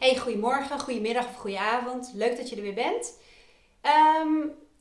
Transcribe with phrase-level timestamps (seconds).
[0.00, 2.10] Hey, goedemorgen, goedemiddag of goedenavond.
[2.14, 3.18] Leuk dat je er weer bent.
[3.80, 4.36] Ehm,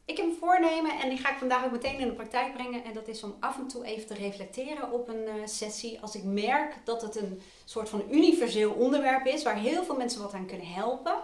[0.05, 2.83] ik heb een voornemen en die ga ik vandaag ook meteen in de praktijk brengen.
[2.83, 6.00] En dat is om af en toe even te reflecteren op een uh, sessie.
[6.01, 10.21] Als ik merk dat het een soort van universeel onderwerp is waar heel veel mensen
[10.21, 11.16] wat aan kunnen helpen.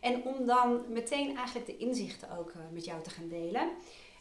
[0.00, 3.70] En om dan meteen eigenlijk de inzichten ook uh, met jou te gaan delen.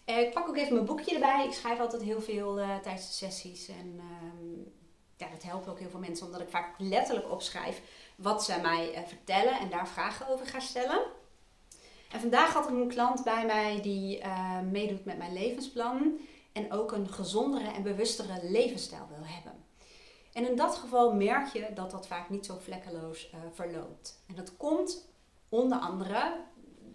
[0.06, 1.46] Uh, ik pak ook even mijn boekje erbij.
[1.46, 3.68] Ik schrijf altijd heel veel tijdens de sessies.
[3.68, 4.81] En ehm,
[5.22, 7.82] ja, dat helpt ook heel veel mensen omdat ik vaak letterlijk opschrijf
[8.16, 11.02] wat zij mij uh, vertellen en daar vragen over ga stellen.
[12.12, 16.20] En vandaag had ik een klant bij mij die uh, meedoet met mijn levensplan
[16.52, 19.54] en ook een gezondere en bewustere levensstijl wil hebben.
[20.34, 24.24] En in dat geval merk je dat dat vaak niet zo vlekkeloos uh, verloopt.
[24.28, 25.10] En dat komt
[25.50, 26.36] onder andere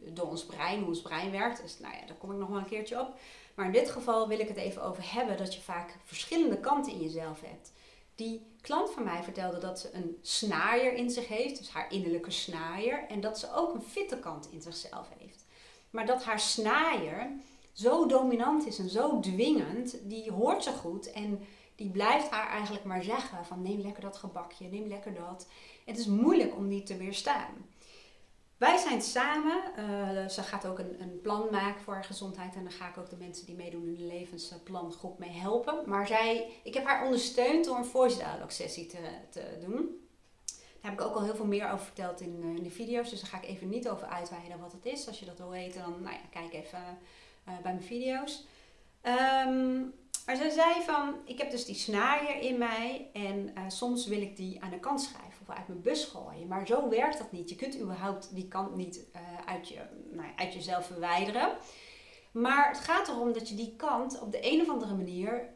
[0.05, 1.63] door ons brein, hoe ons brein werkt.
[1.63, 3.15] Dus nou ja, daar kom ik nog wel een keertje op.
[3.55, 6.93] Maar in dit geval wil ik het even over hebben dat je vaak verschillende kanten
[6.93, 7.73] in jezelf hebt.
[8.17, 12.31] Die klant van mij vertelde dat ze een snaaier in zich heeft, dus haar innerlijke
[12.31, 15.45] snaaier, en dat ze ook een fitte kant in zichzelf heeft.
[15.91, 17.31] Maar dat haar snaaier
[17.73, 22.85] zo dominant is en zo dwingend, die hoort ze goed en die blijft haar eigenlijk
[22.85, 25.49] maar zeggen van neem lekker dat gebakje, neem lekker dat.
[25.85, 27.55] Het is moeilijk om die te weerstaan.
[28.57, 29.63] Wij zijn samen.
[29.79, 32.55] Uh, ze gaat ook een, een, plan maken voor haar gezondheid.
[32.55, 35.83] En dan ga ik ook de mensen die meedoen in de levensplangroep mee helpen.
[35.87, 38.99] Maar zij, ik heb haar ondersteund door een voice sessie te,
[39.31, 40.05] te doen.
[40.81, 43.11] Daar heb ik ook al heel veel meer over verteld in, uh, in de video's.
[43.11, 45.09] Dus daar ga ik even niet over uitweiden wat het is.
[45.09, 46.99] Als je dat wil weten, dan nou ja, kijk even
[47.49, 48.47] uh, bij mijn video's.
[49.03, 49.95] Um,
[50.27, 54.37] maar zij zei van, ik heb dus die snaaier in mij en soms wil ik
[54.37, 56.49] die aan de kant schrijven uit mijn bus gooien.
[56.49, 57.49] Maar zo werkt dat niet.
[57.49, 59.81] Je kunt überhaupt die kant niet uh, uit, je,
[60.11, 61.57] nou, uit jezelf verwijderen.
[62.33, 65.55] Maar het gaat erom dat je die kant op de een of andere manier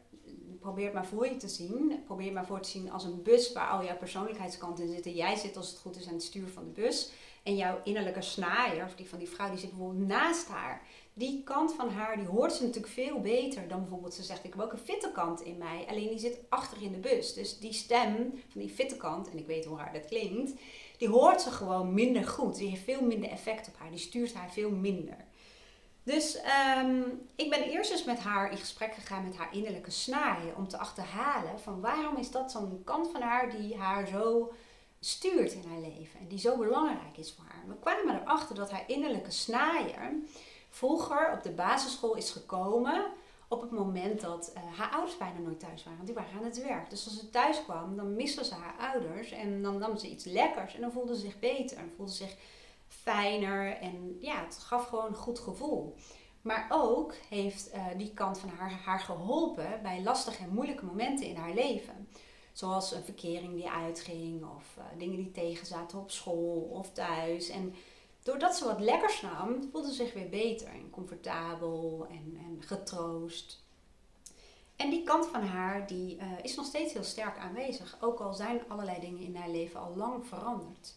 [0.59, 2.03] probeer het maar voor je te zien.
[2.05, 5.13] Probeer maar voor te zien als een bus waar al jouw persoonlijkheidskanten in zitten.
[5.13, 7.11] Jij zit als het goed is aan het stuur van de bus.
[7.43, 10.81] En jouw innerlijke snaaier, of die van die vrouw, die zit bijvoorbeeld naast haar
[11.21, 14.53] die kant van haar, die hoort ze natuurlijk veel beter dan bijvoorbeeld ze zegt, ik
[14.53, 15.85] heb ook een fitte kant in mij.
[15.89, 17.33] Alleen die zit achter in de bus.
[17.33, 18.15] Dus die stem
[18.49, 20.51] van die fitte kant, en ik weet hoe hard dat klinkt,
[20.97, 22.55] die hoort ze gewoon minder goed.
[22.55, 23.89] Die heeft veel minder effect op haar.
[23.89, 25.17] Die stuurt haar veel minder.
[26.03, 26.39] Dus
[26.77, 30.55] um, ik ben eerst eens met haar in gesprek gegaan met haar innerlijke snaaien.
[30.55, 34.53] Om te achterhalen van waarom is dat zo'n kant van haar die haar zo
[34.99, 36.19] stuurt in haar leven.
[36.19, 37.63] En die zo belangrijk is voor haar.
[37.67, 40.13] We kwamen erachter dat haar innerlijke snaaier
[40.71, 43.11] vroeger op de basisschool is gekomen
[43.51, 46.05] op het moment dat uh, haar ouders bijna nooit thuis waren.
[46.05, 46.89] Die waren aan het werk.
[46.89, 49.31] Dus als ze thuis kwam, dan miste ze haar ouders.
[49.31, 50.75] En dan nam ze iets lekkers.
[50.75, 51.77] En dan voelde ze zich beter.
[51.77, 52.35] En voelde ze zich
[52.87, 53.77] fijner.
[53.77, 55.95] En ja, het gaf gewoon een goed gevoel.
[56.41, 61.25] Maar ook heeft uh, die kant van haar haar geholpen bij lastige en moeilijke momenten
[61.25, 62.07] in haar leven.
[62.53, 64.43] Zoals een verkering die uitging.
[64.57, 67.49] Of uh, dingen die tegenzaten op school of thuis.
[67.49, 67.75] En
[68.23, 73.63] doordat ze wat lekkers nam, voelde ze zich weer beter en comfortabel en, en getroost.
[74.75, 78.33] En die kant van haar die, uh, is nog steeds heel sterk aanwezig, ook al
[78.33, 80.95] zijn allerlei dingen in haar leven al lang veranderd.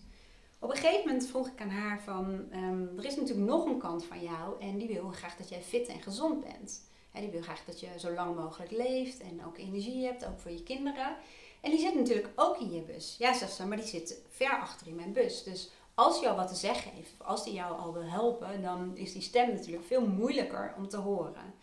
[0.58, 3.78] Op een gegeven moment vroeg ik aan haar van, um, er is natuurlijk nog een
[3.78, 6.80] kant van jou en die wil graag dat jij fit en gezond bent.
[7.12, 10.50] Die wil graag dat je zo lang mogelijk leeft en ook energie hebt, ook voor
[10.50, 11.16] je kinderen.
[11.60, 13.16] En die zit natuurlijk ook in je bus.
[13.18, 15.42] Ja, zegt ze, maar die zit ver achter in mijn bus.
[15.42, 18.62] Dus als hij al wat te zeggen heeft, of als hij jou al wil helpen,
[18.62, 21.54] dan is die stem natuurlijk veel moeilijker om te horen.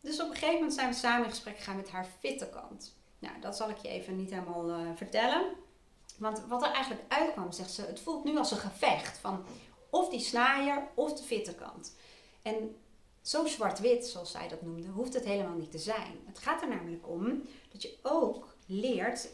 [0.00, 2.96] Dus op een gegeven moment zijn we samen in gesprek gegaan met haar fitte kant.
[3.18, 5.52] Nou, dat zal ik je even niet helemaal uh, vertellen.
[6.18, 9.44] Want wat er eigenlijk uitkwam, zegt ze, het voelt nu als een gevecht van
[9.90, 11.96] of die snaaier of de fitte kant.
[12.42, 12.76] En
[13.22, 16.20] zo zwart-wit, zoals zij dat noemde, hoeft het helemaal niet te zijn.
[16.26, 17.42] Het gaat er namelijk om
[17.72, 19.28] dat je ook leert,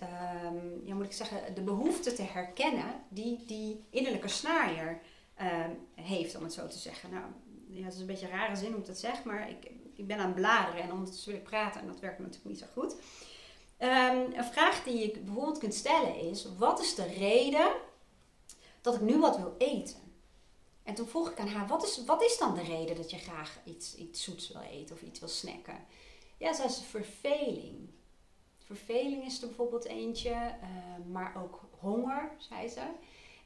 [0.45, 5.01] um, ja, moet ik zeggen, de behoefte te herkennen die die innerlijke snaaier
[5.41, 7.11] um, heeft, om het zo te zeggen.
[7.11, 7.25] Nou,
[7.69, 10.07] ja, het is een beetje een rare zin hoe ik dat zeg, maar ik, ik
[10.07, 12.67] ben aan het bladeren en ondertussen wil ik praten en dat werkt natuurlijk niet zo
[12.73, 12.95] goed.
[13.79, 17.73] Um, een vraag die je bijvoorbeeld kunt stellen is: wat is de reden
[18.81, 20.03] dat ik nu wat wil eten?
[20.83, 23.19] En toen vroeg ik aan haar: wat is, wat is dan de reden dat je
[23.19, 25.87] graag iets, iets zoets wil eten of iets wil snacken?
[26.37, 27.89] Ja, zei ze: verveling.
[28.65, 32.83] Verveling is er bijvoorbeeld eentje, uh, maar ook honger, zei ze.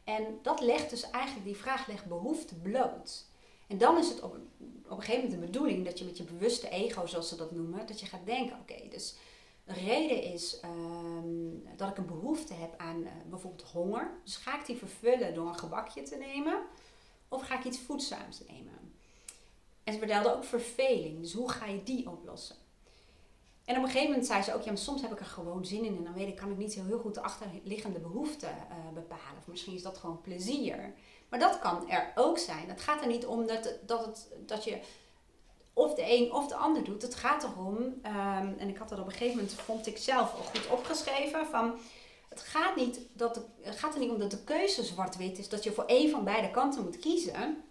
[0.05, 3.27] En dat legt dus eigenlijk, die vraag legt behoefte bloot.
[3.67, 4.37] En dan is het op,
[4.85, 7.51] op een gegeven moment de bedoeling dat je met je bewuste ego, zoals ze dat
[7.51, 9.17] noemen, dat je gaat denken, oké, dus
[9.65, 14.11] de reden is um, dat ik een behoefte heb aan uh, bijvoorbeeld honger.
[14.25, 16.63] Dus ga ik die vervullen door een gebakje te nemen?
[17.29, 18.95] Of ga ik iets voedzaams nemen?
[19.85, 21.21] En ze vertelde ook verveling.
[21.21, 22.57] Dus hoe ga je die oplossen?
[23.69, 25.65] En op een gegeven moment zei ze ook, ja, maar soms heb ik er gewoon
[25.65, 28.49] zin in en dan weet ik, kan ik niet zo heel goed de achterliggende behoeften
[28.49, 29.39] uh, bepalen.
[29.39, 30.93] Of misschien is dat gewoon plezier.
[31.29, 32.69] Maar dat kan er ook zijn.
[32.69, 34.81] Het gaat er niet om dat, dat, het, dat je
[35.73, 37.03] of de een of de ander doet.
[37.03, 40.35] Het gaat erom, ehm, en ik had dat op een gegeven moment, vond ik zelf
[40.35, 41.79] al goed opgeschreven, van
[42.29, 45.65] het gaat, niet dat het gaat er niet om dat de keuze zwart-wit is, dat
[45.65, 47.65] je voor één van beide kanten moet kiezen.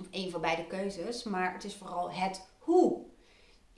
[0.00, 3.07] Of één van beide keuzes, maar het is vooral het hoe.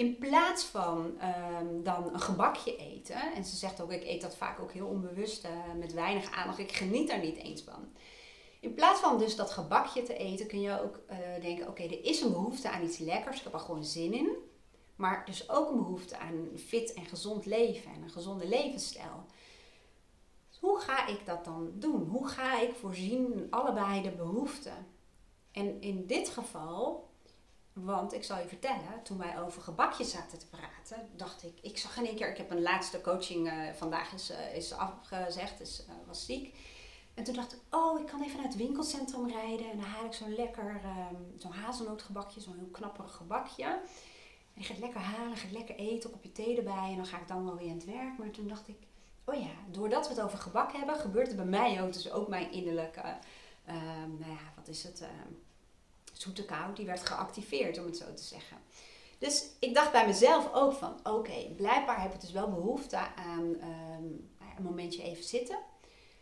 [0.00, 4.36] In plaats van ehm, dan een gebakje eten, en ze zegt ook, ik eet dat
[4.36, 7.88] vaak ook heel onbewust uh, met weinig aandacht, ik geniet daar niet eens van.
[8.60, 12.04] In plaats van dus dat gebakje te eten, kun je ook uh, denken: oké, er
[12.04, 14.36] is een behoefte aan iets lekkers, ik heb er gewoon zin in.
[14.96, 19.24] Maar dus ook een behoefte aan een fit en gezond leven en een gezonde levensstijl.
[20.48, 22.08] Dus hoe ga ik dat dan doen?
[22.08, 24.86] Hoe ga ik voorzien allebei de behoeften?
[25.52, 27.09] En in dit geval,
[27.84, 31.78] want ik zal je vertellen, toen wij over gebakjes zaten te praten, dacht ik, ik
[31.78, 35.58] zag in één keer, ik heb een laatste coaching uh, vandaag is, uh, is afgezegd,
[35.58, 36.54] dus was ziek.
[37.14, 39.70] En toen dacht ik, oh, ik kan even naar het winkelcentrum rijden.
[39.70, 43.64] En dan haal ik zo'n lekker, um, zo'n hazelnootgebakje, zo'n heel knapperig gebakje.
[43.64, 43.80] En
[44.54, 46.88] die gaat lekker halen, gaat lekker eten, een kopje thee erbij.
[46.90, 48.18] En dan ga ik dan wel weer aan het werk.
[48.18, 48.76] Maar toen dacht ik,
[49.24, 51.92] oh ja, doordat we het over gebak hebben, gebeurt er bij mij ook.
[51.92, 53.16] Dus ook mijn innerlijke,
[53.68, 53.74] uh,
[54.18, 55.08] nou ja, wat is het, uh,
[56.20, 58.56] zoete kou, die werd geactiveerd, om het zo te zeggen.
[59.18, 63.44] Dus ik dacht bij mezelf ook van, oké, blijkbaar heb ik dus wel behoefte aan
[63.44, 65.58] um, een momentje even zitten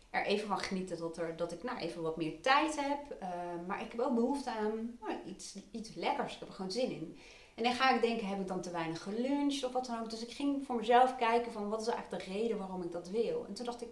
[0.09, 3.21] er even van genieten dat, er, dat ik nou, even wat meer tijd heb.
[3.21, 3.29] Uh,
[3.67, 6.33] maar ik heb ook behoefte aan nou, iets, iets lekkers.
[6.33, 7.17] Ik heb er gewoon zin in.
[7.55, 10.09] En dan ga ik denken, heb ik dan te weinig geluncht of wat dan ook.
[10.09, 13.09] Dus ik ging voor mezelf kijken van wat is eigenlijk de reden waarom ik dat
[13.09, 13.45] wil.
[13.47, 13.89] En toen dacht ik,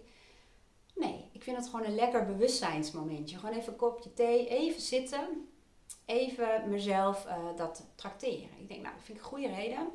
[0.94, 3.38] nee, ik vind het gewoon een lekker bewustzijnsmomentje.
[3.38, 5.48] Gewoon even een kopje thee, even zitten.
[6.04, 8.48] Even mezelf uh, dat trakteren.
[8.58, 9.88] Ik denk, nou, dat vind ik een goede reden.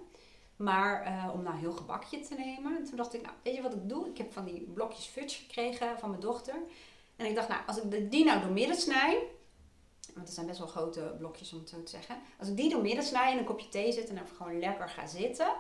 [0.55, 2.77] Maar uh, om nou heel gebakje te nemen.
[2.77, 4.09] En toen dacht ik, nou, weet je wat ik doe?
[4.09, 6.55] Ik heb van die blokjes fudge gekregen van mijn dochter.
[7.15, 9.23] En ik dacht, nou, als ik die nou door midden snij.
[10.13, 12.17] Want het zijn best wel grote blokjes om het zo te zeggen.
[12.39, 14.89] Als ik die door midden snij en een kopje thee zet en even gewoon lekker
[14.89, 15.53] ga zitten.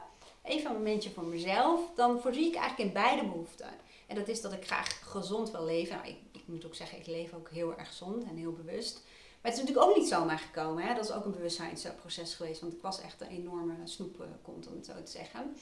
[0.43, 1.81] Even een momentje voor mezelf.
[1.95, 3.69] Dan voorzie ik eigenlijk in beide behoeften.
[4.07, 5.95] En dat is dat ik graag gezond wil leven.
[5.95, 9.03] Nou, ik, ik moet ook zeggen, ik leef ook heel erg gezond en heel bewust.
[9.43, 10.83] Maar het is natuurlijk ook niet zomaar gekomen.
[10.83, 10.93] Hè?
[10.93, 12.61] Dat is ook een bewustzijnsproces geweest.
[12.61, 15.55] Want ik was echt een enorme snoepkont, om het zo te zeggen.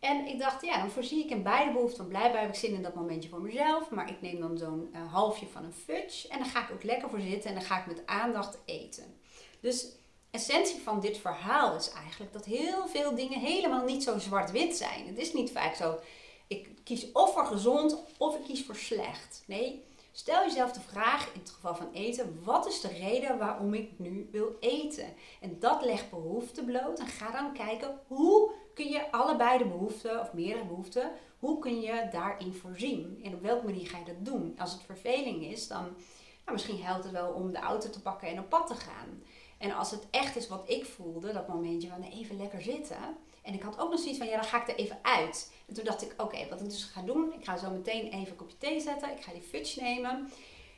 [0.00, 1.98] En ik dacht, ja, dan voorzie ik in beide behoeften.
[1.98, 3.90] Want blijkbaar heb ik zin in dat momentje voor mezelf.
[3.90, 6.28] Maar ik neem dan zo'n uh, halfje van een fudge.
[6.28, 7.50] En dan ga ik ook lekker voor zitten.
[7.50, 9.16] En dan ga ik met aandacht eten.
[9.60, 9.86] Dus
[10.30, 15.06] essentie van dit verhaal is eigenlijk dat heel veel dingen helemaal niet zo zwart-wit zijn.
[15.06, 15.98] Het is niet vaak zo,
[16.46, 19.42] ik kies of voor gezond of ik kies voor slecht.
[19.46, 19.84] Nee,
[20.18, 23.98] Stel jezelf de vraag, in het geval van eten, wat is de reden waarom ik
[23.98, 25.14] nu wil eten?
[25.40, 26.98] En dat legt behoeften bloot.
[26.98, 31.80] En ga dan kijken, hoe kun je allebei de behoeften, of meerdere behoeften, hoe kun
[31.80, 33.20] je daarin voorzien?
[33.24, 34.54] En op welke manier ga je dat doen?
[34.58, 38.28] Als het verveling is, dan nou, misschien helpt het wel om de auto te pakken
[38.28, 39.22] en op pad te gaan.
[39.58, 43.16] En als het echt is wat ik voelde, dat momentje van even lekker zitten.
[43.42, 45.52] En ik had ook nog zoiets van, ja, dan ga ik er even uit.
[45.66, 48.28] En toen dacht ik, oké, wat ik dus ga doen, ik ga zo meteen even
[48.28, 49.10] een kopje thee zetten.
[49.10, 50.30] Ik ga die fudge nemen.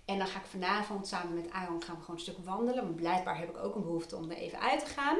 [0.05, 2.85] En dan ga ik vanavond samen met Aaron gaan we gewoon een stuk wandelen.
[2.85, 5.19] Maar blijkbaar heb ik ook een behoefte om er even uit te gaan.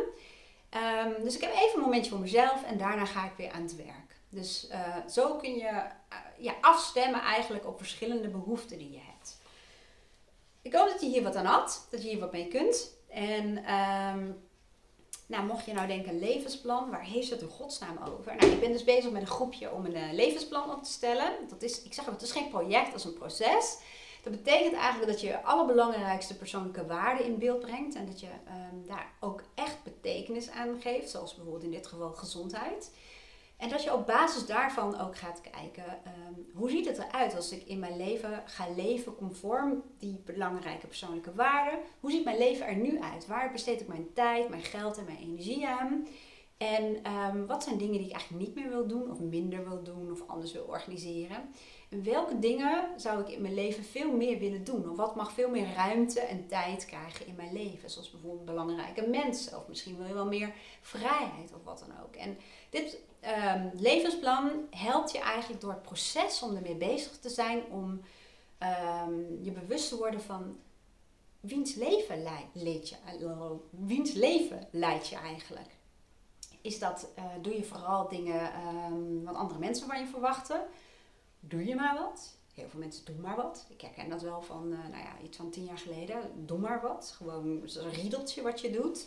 [1.07, 3.63] Um, dus ik heb even een momentje voor mezelf en daarna ga ik weer aan
[3.63, 4.21] het werk.
[4.29, 5.91] Dus uh, zo kun je uh,
[6.39, 9.41] ja, afstemmen eigenlijk op verschillende behoeften die je hebt.
[10.63, 12.97] Ik hoop dat je hier wat aan had, dat je hier wat mee kunt.
[13.19, 14.37] En um,
[15.27, 18.37] nou, mocht je nou denken, levensplan, waar heeft het in godsnaam over?
[18.37, 21.33] Nou, ik ben dus bezig met een groepje om een uh, levensplan op te stellen.
[21.49, 23.79] Dat is, ik zeg het is geen project, dat is een proces.
[24.23, 27.95] Dat betekent eigenlijk dat je je allerbelangrijkste persoonlijke waarden in beeld brengt.
[27.95, 32.13] En dat je um, daar ook echt betekenis aan geeft, zoals bijvoorbeeld in dit geval
[32.13, 32.91] gezondheid.
[33.59, 37.53] En dat je op basis daarvan ook gaat kijken, um, hoe ziet het eruit als
[37.53, 41.79] ik in mijn leven ga leven conform die belangrijke persoonlijke waarden?
[42.01, 43.27] Hoe ziet mijn leven er nu uit?
[43.27, 46.07] Waar besteed ik mijn tijd, mijn geld en mijn energie aan?
[46.57, 49.83] En um, wat zijn dingen die ik eigenlijk niet meer wil doen of minder wil
[49.83, 51.49] doen of anders wil organiseren?
[51.89, 54.91] Welke dingen zou ik in mijn leven veel meer willen doen?
[54.91, 57.91] Of wat mag veel meer ruimte en tijd krijgen in mijn leven?
[57.91, 62.15] Zoals bijvoorbeeld belangrijke mensen of misschien wil je wel meer vrijheid of wat dan ook.
[62.17, 62.39] En
[62.71, 62.99] dit
[63.55, 68.01] um, levensplan helpt je eigenlijk door het proces om ermee bezig te zijn, om
[69.01, 70.57] um, je bewust te worden van
[71.41, 75.77] wiens leven leidt je, uh, wiens leven leidt je eigenlijk.
[76.61, 80.61] Is dat, uh, doe je vooral dingen um, wat andere mensen van je verwachten?
[81.41, 82.37] Doe je maar wat?
[82.55, 83.67] Heel veel mensen doen maar wat.
[83.69, 86.47] Ik herken dat wel van, uh, nou ja, iets van tien jaar geleden.
[86.47, 87.15] Doe maar wat.
[87.17, 89.07] Gewoon een riedeltje wat je doet.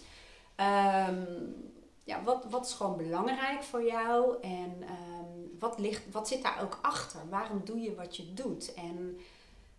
[0.57, 1.53] Um,
[2.03, 6.61] ja, wat, wat is gewoon belangrijk voor jou en ehm, wat, ligt, wat zit daar
[6.63, 7.19] ook achter?
[7.29, 8.73] Waarom doe je wat je doet?
[8.73, 9.19] En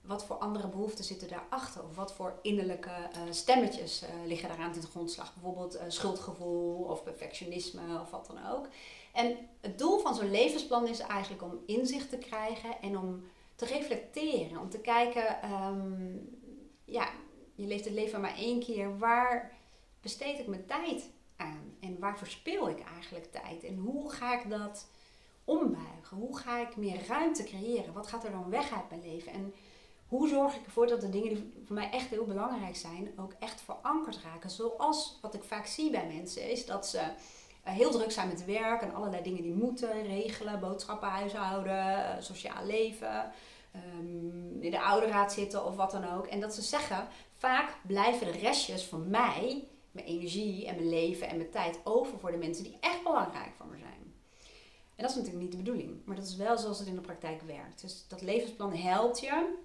[0.03, 1.85] wat voor andere behoeften zitten daarachter?
[1.85, 5.35] Of wat voor innerlijke uh, stemmetjes uh, liggen daaraan ten grondslag?
[5.35, 8.69] Bijvoorbeeld uh, schuldgevoel of perfectionisme of wat dan ook.
[9.13, 13.23] En het doel van zo'n levensplan is eigenlijk om inzicht te krijgen en om
[13.55, 14.61] te reflecteren.
[14.61, 16.39] Om te kijken, um,
[16.85, 17.09] ja,
[17.55, 18.99] je leeft het leven maar één keer.
[18.99, 19.53] Waar
[20.01, 21.77] besteed ik mijn tijd aan?
[21.81, 23.65] En waar verspil ik eigenlijk tijd?
[23.65, 24.89] En hoe ga ik dat
[25.45, 26.17] ombuigen?
[26.17, 27.93] Hoe ga ik meer ruimte creëren?
[27.93, 29.33] Wat gaat er dan weg uit mijn leven?
[29.33, 29.55] En
[30.13, 33.33] hoe zorg ik ervoor dat de dingen die voor mij echt heel belangrijk zijn, ook
[33.39, 34.51] echt verankerd raken?
[34.51, 38.45] Zoals wat ik vaak zie bij mensen, is dat ze eh, heel druk zijn met
[38.45, 43.33] werk en allerlei dingen die moeten regelen, boodschappen, huishouden, eh, sociaal leven,
[43.99, 46.27] um, in de ouderraad zitten of wat dan ook.
[46.27, 51.29] En dat ze zeggen, vaak blijven de restjes van mij, mijn energie en mijn leven
[51.29, 54.15] en mijn tijd over voor de mensen die echt belangrijk voor me zijn.
[54.97, 57.01] En dat is natuurlijk niet de bedoeling, maar dat is wel zoals het in de
[57.01, 57.81] praktijk werkt.
[57.81, 59.61] Dus dat levensplan helpt je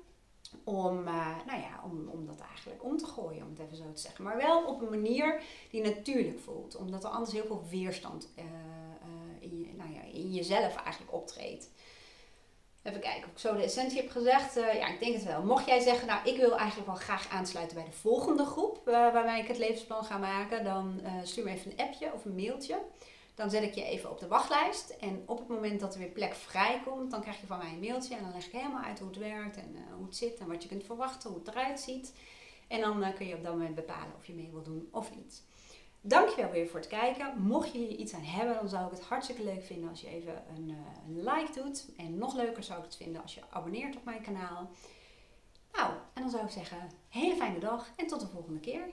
[0.63, 3.91] om, uh, nou ja, om, om dat eigenlijk om te gooien, om het even zo
[3.93, 4.23] te zeggen.
[4.23, 8.43] Maar wel op een manier die natuurlijk voelt, omdat er anders heel veel weerstand uh,
[8.43, 11.69] uh, in, je, nou ja, in jezelf eigenlijk optreedt.
[12.83, 14.53] Even kijken of ik zo de essentie heb gezegd.
[14.53, 15.43] ja, ik denk het wel.
[15.43, 19.41] Mocht jij zeggen, nou, ik wil eigenlijk wel graag aansluiten bij de volgende groep waarmee
[19.41, 22.79] ik het levensplan ga maken, dan stuur me even een appje of een mailtje.
[23.37, 24.89] Dan zet ik je even op de wachtlijst.
[24.89, 27.79] En op het moment dat er weer plek vrijkomt, dan krijg je van mij een
[27.79, 28.15] mailtje.
[28.15, 30.47] En dan leg ik helemaal uit hoe het werkt en uh, hoe het zit en
[30.47, 32.13] wat je kunt verwachten, hoe het eruit ziet.
[32.67, 35.15] En dan uh, kun je op dat moment bepalen of je mee wil doen of
[35.15, 35.43] niet.
[36.01, 37.41] Dankjewel weer voor het kijken.
[37.41, 40.07] Mocht je hier iets aan hebben, dan zou ik het hartstikke leuk vinden als je
[40.07, 40.75] even een, uh,
[41.07, 41.85] een like doet.
[41.97, 44.69] En nog leuker zou ik het vinden als je abonneert op mijn kanaal.
[45.71, 48.89] Nou, en dan zou ik zeggen, hele fijne dag en tot de volgende keer.